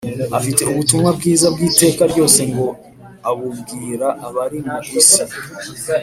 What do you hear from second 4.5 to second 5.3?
mu isi,